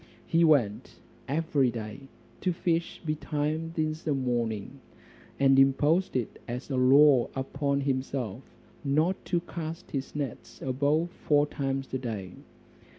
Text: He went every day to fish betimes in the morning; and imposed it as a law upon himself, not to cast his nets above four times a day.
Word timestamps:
He 0.25 0.43
went 0.43 0.99
every 1.27 1.69
day 1.69 2.07
to 2.39 2.51
fish 2.51 2.99
betimes 3.05 3.77
in 3.77 3.93
the 4.03 4.15
morning; 4.15 4.79
and 5.39 5.59
imposed 5.59 6.15
it 6.15 6.41
as 6.47 6.71
a 6.71 6.75
law 6.75 7.29
upon 7.35 7.81
himself, 7.81 8.41
not 8.83 9.23
to 9.25 9.41
cast 9.41 9.91
his 9.91 10.15
nets 10.15 10.59
above 10.63 11.11
four 11.11 11.45
times 11.45 11.93
a 11.93 11.99
day. 11.99 12.33